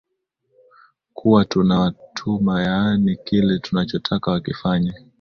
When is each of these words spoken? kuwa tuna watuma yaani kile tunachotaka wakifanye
kuwa 1.13 1.45
tuna 1.45 1.79
watuma 1.79 2.63
yaani 2.63 3.15
kile 3.15 3.59
tunachotaka 3.59 4.31
wakifanye 4.31 4.93